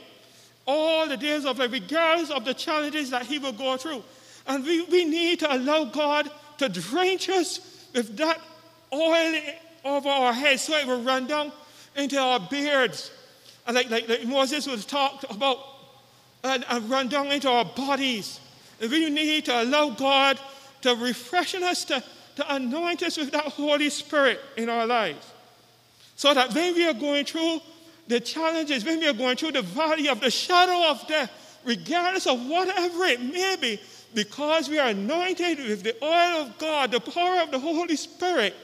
[0.65, 4.03] all the days of life, regardless of the challenges that he will go through.
[4.51, 8.37] And we, we need to allow God to drench us with that
[8.91, 9.33] oil
[9.85, 11.53] over our heads so it will run down
[11.95, 13.11] into our beards.
[13.65, 15.57] And like, like, like Moses was talked about,
[16.43, 18.41] and, and run down into our bodies
[18.81, 20.37] And We need to allow God
[20.81, 22.03] to refreshen us, to,
[22.35, 25.31] to anoint us with that Holy Spirit in our lives.
[26.17, 27.61] So that when we are going through
[28.09, 31.31] the challenges, when we are going through the valley of the shadow of death,
[31.63, 33.79] regardless of whatever it may be,
[34.13, 38.55] because we are anointed with the oil of God, the power of the Holy Spirit,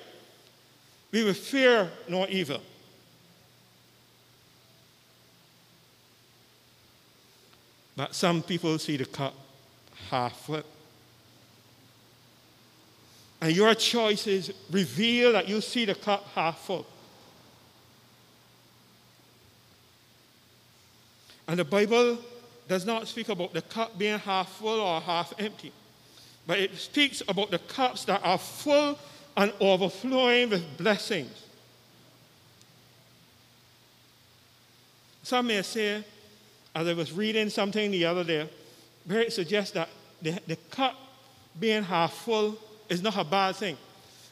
[1.11, 2.61] we will fear no evil.
[7.95, 9.33] But some people see the cup
[10.09, 10.63] half full.
[13.41, 16.85] And your choices reveal that you see the cup half full.
[21.47, 22.17] And the Bible
[22.67, 25.71] does not speak about the cup being half full or half empty,
[26.45, 28.97] but it speaks about the cups that are full
[29.35, 31.43] and overflowing with blessings.
[35.23, 36.03] Some may say,
[36.73, 38.49] as I was reading something the other day,
[39.05, 39.89] where it suggests that
[40.21, 40.95] the, the cup
[41.59, 42.57] being half full
[42.89, 43.77] is not a bad thing.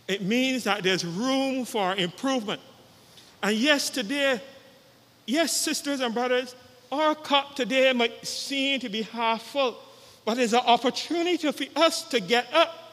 [0.08, 2.62] It means that there's room for improvement.
[3.42, 4.40] And yes, today,
[5.26, 6.56] yes, sisters and brothers,
[7.00, 9.78] our cup today might seem to be half full,
[10.26, 12.86] but there's an opportunity for us to get up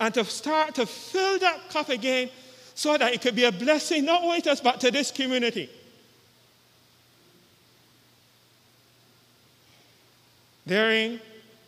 [0.00, 2.28] and to start to fill that cup again
[2.74, 5.70] so that it could be a blessing not only to us but to this community.
[10.66, 11.20] Therein,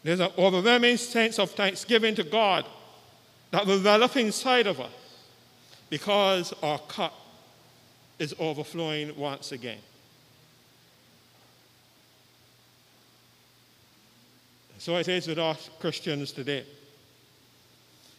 [0.03, 2.67] there's an overwhelming sense of thanksgiving to God
[3.53, 4.93] that will develop inside of us
[5.89, 7.15] because our cup
[8.19, 9.79] is overflowing once again.
[14.79, 16.65] So it is with us Christians today.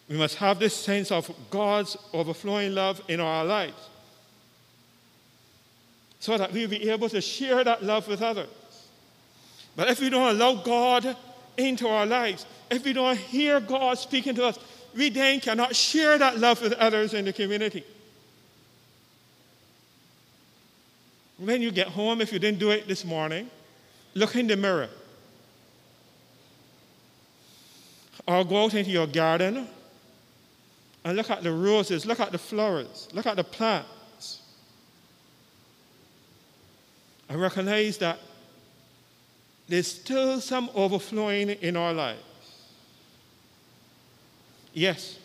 [0.09, 3.89] We must have this sense of God's overflowing love in our lives
[6.19, 8.49] so that we'll be able to share that love with others.
[9.75, 11.15] But if we don't allow God
[11.57, 14.59] into our lives, if we don't hear God speaking to us,
[14.95, 17.85] we then cannot share that love with others in the community.
[21.37, 23.49] When you get home, if you didn't do it this morning,
[24.13, 24.89] look in the mirror.
[28.29, 29.67] Or go out into your garden
[31.03, 34.41] and look at the roses, look at the flowers, look at the plants.
[37.27, 38.19] And recognize that
[39.67, 42.21] there's still some overflowing in our lives.
[44.75, 45.17] Yes,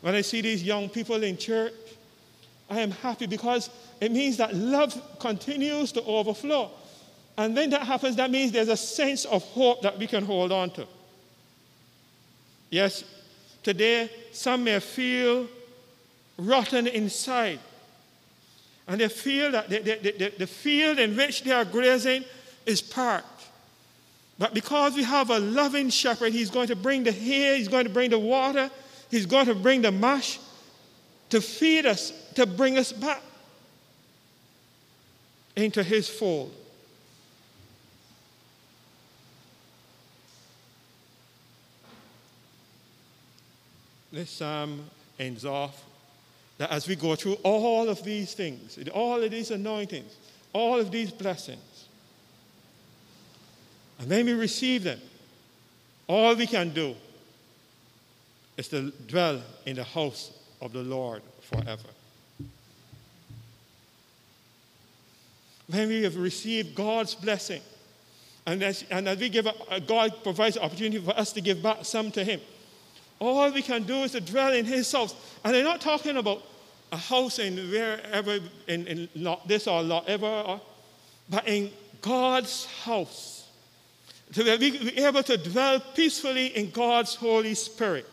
[0.00, 1.74] when I see these young people in church,
[2.70, 3.68] I am happy because
[4.00, 6.70] it means that love continues to overflow.
[7.36, 10.50] And when that happens, that means there's a sense of hope that we can hold
[10.50, 10.86] on to.
[12.70, 13.04] Yes,
[13.62, 15.46] today some may feel
[16.36, 17.60] rotten inside.
[18.86, 22.24] And they feel that the, the, field in which they are grazing
[22.64, 23.26] is parked.
[24.38, 27.84] But because we have a loving shepherd, he's going to bring the hay, he's going
[27.84, 28.70] to bring the water,
[29.10, 30.38] he's going to bring the mash
[31.30, 33.22] to feed us, to bring us back
[35.56, 36.54] into his fold.
[44.18, 44.84] This psalm
[45.20, 45.84] ends off
[46.58, 50.16] that as we go through all of these things, all of these anointings,
[50.52, 51.86] all of these blessings,
[54.00, 55.00] and then we receive them,
[56.08, 56.96] all we can do
[58.56, 61.88] is to dwell in the house of the Lord forever.
[65.68, 67.62] When we have received God's blessing,
[68.46, 71.84] and as, and as we give, a, God provides opportunity for us to give back
[71.84, 72.40] some to Him.
[73.20, 75.14] All we can do is to dwell in his house.
[75.44, 76.42] And they're not talking about
[76.92, 80.60] a house in wherever, in, in lot this or lot ever, or,
[81.28, 83.48] but in God's house.
[84.34, 88.06] To be able to dwell peacefully in God's Holy Spirit.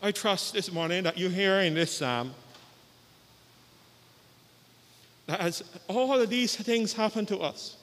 [0.00, 2.34] I trust this morning that you hear in this psalm
[5.26, 7.76] that as all of these things happen to us,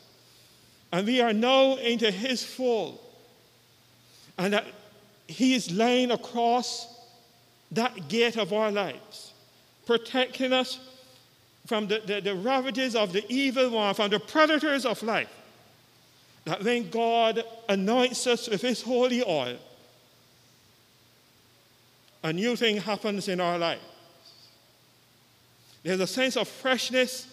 [0.91, 2.99] and we are now into his fold,
[4.37, 4.65] and that
[5.27, 6.87] he is laying across
[7.71, 9.33] that gate of our lives,
[9.85, 10.79] protecting us
[11.65, 15.29] from the, the, the ravages of the evil one, from the predators of life.
[16.45, 19.57] That when God anoints us with his holy oil,
[22.23, 23.79] a new thing happens in our life.
[25.83, 27.27] There's a sense of freshness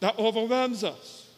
[0.00, 1.28] that overwhelms us.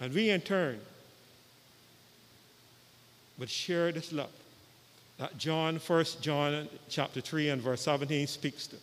[0.00, 0.80] And we, in turn,
[3.38, 4.30] would share this love
[5.20, 8.76] that John, 1 John chapter 3 and verse 17 speaks to.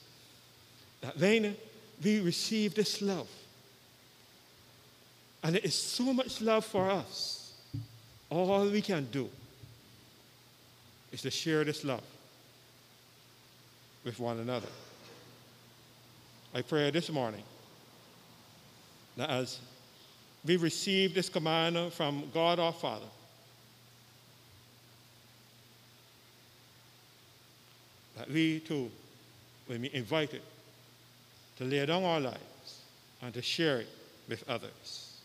[1.02, 1.56] That then
[2.04, 3.28] we receive this love.
[5.44, 7.54] And it is so much love for us.
[8.30, 9.30] All we can do
[11.12, 12.04] is to share this love
[14.04, 14.68] with one another.
[16.58, 17.44] I prayer this morning
[19.16, 19.60] Now, as
[20.44, 23.06] we receive this command from God our Father,
[28.18, 28.90] that we too
[29.70, 30.42] will be invited
[31.58, 32.82] to lay down our lives
[33.22, 33.90] and to share it
[34.28, 35.20] with others.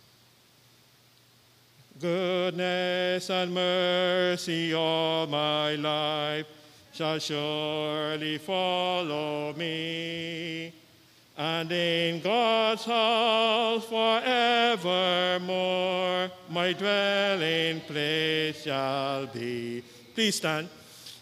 [1.99, 6.47] Goodness and mercy all my life
[6.93, 10.75] shall surely follow me,
[11.37, 14.83] and in God's house forevermore
[16.51, 19.83] my dwelling place shall be.
[20.15, 20.69] Please stand.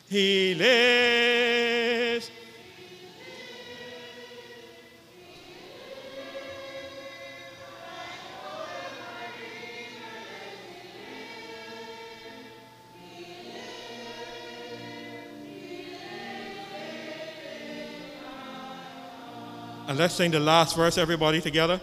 [0.09, 2.31] He lives.
[19.91, 21.81] And let's sing the last verse, everybody together.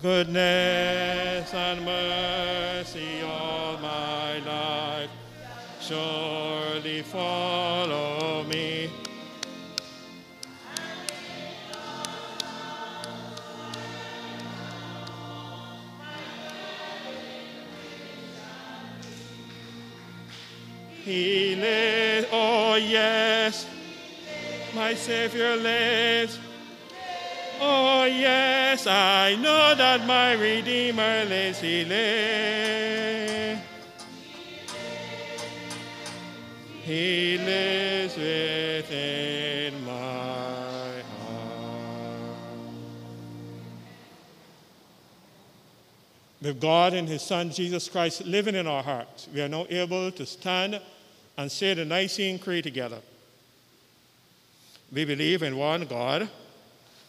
[0.00, 5.10] Goodness and mercy all my life
[5.80, 8.88] surely follow me.
[21.02, 23.66] He lives, oh yes,
[24.76, 26.38] my Savior lives.
[27.78, 33.60] Oh, yes, I know that my Redeemer lives, he lives.
[36.84, 41.04] He lives within my heart.
[46.40, 50.10] With God and his Son Jesus Christ living in our hearts, we are now able
[50.12, 50.80] to stand
[51.36, 53.00] and say the Nicene Creed together.
[54.90, 56.30] We believe in one God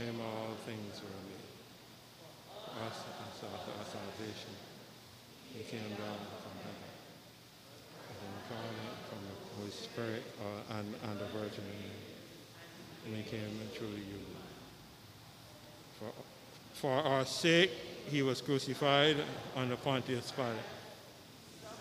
[0.00, 1.52] Him all things were made.
[2.56, 4.56] For us and for our salvation,
[5.52, 6.88] he came down from heaven.
[8.08, 12.08] As incarnate from the Holy Spirit uh, and, and the Virgin Mary.
[13.06, 14.40] And he came truly human.
[15.98, 16.12] For,
[16.72, 17.70] for our sake,
[18.08, 19.16] he was crucified
[19.54, 20.56] under Pontius Pilate,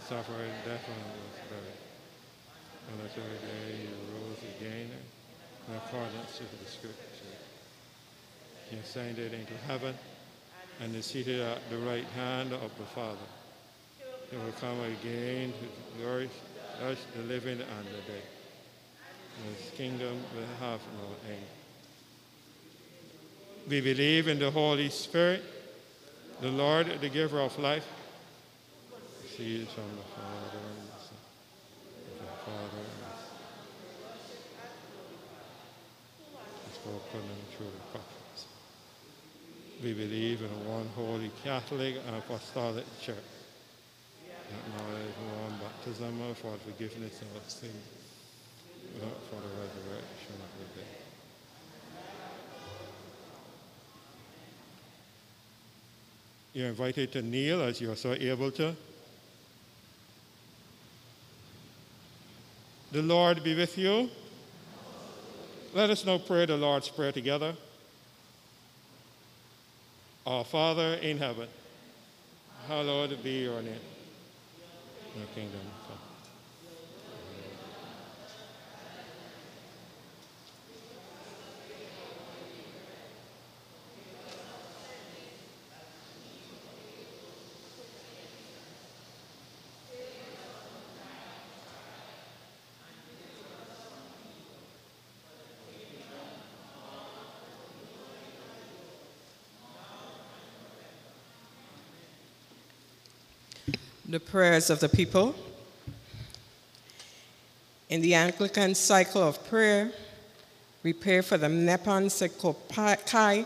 [0.09, 1.79] suffered death and was buried.
[2.91, 4.91] On the third day, he rose again
[5.69, 7.38] in accordance with the Scripture.
[8.69, 9.95] He ascended into heaven
[10.79, 13.17] and is seated at the right hand of the Father.
[14.29, 16.01] He will come again to
[16.79, 18.23] judge the living and the dead.
[19.37, 21.45] And his kingdom will have no end.
[23.67, 25.43] We believe in the Holy Spirit,
[26.41, 27.87] the Lord, the giver of life.
[29.19, 31.17] Proceeds from the Father and the Son.
[32.17, 32.83] The Father
[36.69, 37.21] is spoken
[37.55, 38.18] through the prophets.
[39.81, 43.15] We believe in one holy Catholic and Apostolic Church.
[44.27, 47.71] Acknowledge one baptism for the forgiveness of sin,
[48.99, 50.95] for the resurrection of the dead.
[56.53, 58.75] You're invited to kneel as you are so able to.
[62.91, 64.09] The Lord be with you.
[65.73, 67.55] Let us now pray the Lord's Prayer together.
[70.29, 71.47] Our Father in heaven,
[72.67, 73.73] hallowed be your name.
[75.17, 76.08] Your kingdom come.
[104.09, 105.35] The prayers of the people.
[107.89, 109.91] In the Anglican cycle of prayer,
[110.81, 113.45] we pray for the Nippon Sei Ko Kai.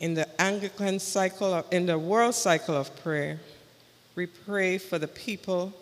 [0.00, 3.38] In the Anglican cycle, of, in the world cycle of prayer,
[4.16, 5.72] we pray for the people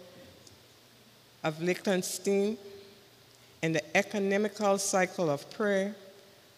[1.42, 2.58] of Liechtenstein.
[3.62, 5.96] In the ecumenical cycle of prayer,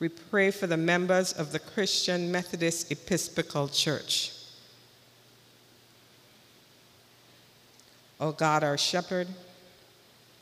[0.00, 4.35] we pray for the members of the Christian Methodist Episcopal Church.
[8.20, 9.28] O God, our shepherd,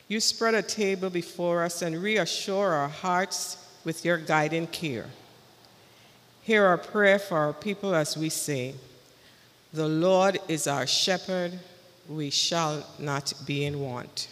[0.07, 5.07] you spread a table before us and reassure our hearts with your guiding care.
[6.43, 8.75] Hear our prayer for our people as we say,
[9.73, 11.59] The Lord is our shepherd,
[12.09, 14.29] we shall not be in want.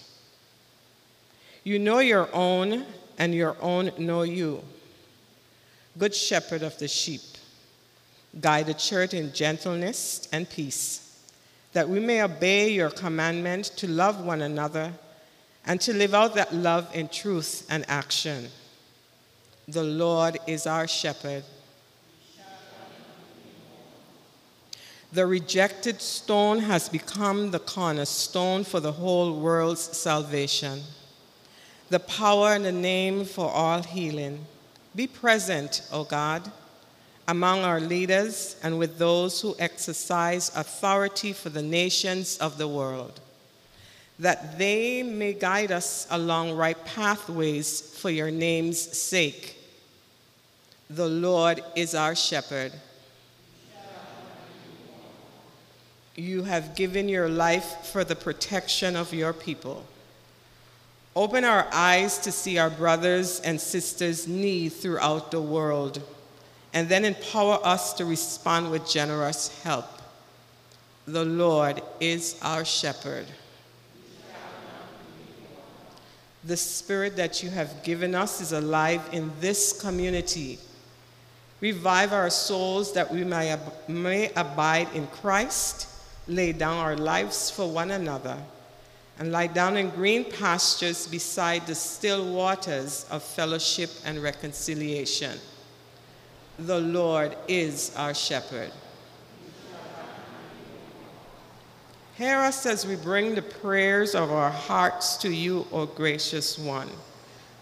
[1.65, 2.85] You know your own,
[3.19, 4.63] and your own know you.
[5.97, 7.21] Good shepherd of the sheep,
[8.41, 11.12] guide the church in gentleness and peace,
[11.73, 14.93] that we may obey your commandment to love one another
[15.65, 18.49] and to live out that love in truth and action.
[19.69, 21.45] The Lord is our shepherd.
[25.13, 30.81] The rejected stone has become the cornerstone for the whole world's salvation.
[31.91, 34.47] The power and the name for all healing.
[34.97, 36.51] Be present, O God,
[37.29, 43.21] among our leaders and with those who exercise authority for the nations of the world
[44.23, 49.57] that they may guide us along right pathways for your name's sake.
[50.89, 52.73] The Lord is our shepherd.
[56.15, 59.85] You have given your life for the protection of your people.
[61.17, 66.01] Open our eyes to see our brothers and sisters' need throughout the world,
[66.73, 69.87] and then empower us to respond with generous help.
[71.07, 73.27] The Lord is our shepherd.
[76.45, 80.59] The spirit that you have given us is alive in this community.
[81.61, 85.87] Revive our souls that we may, ab- may abide in Christ,
[86.27, 88.37] lay down our lives for one another,
[89.19, 95.39] and lie down in green pastures beside the still waters of fellowship and reconciliation.
[96.59, 98.71] The Lord is our shepherd.
[102.15, 106.91] Hear us as we bring the prayers of our hearts to you, O gracious one,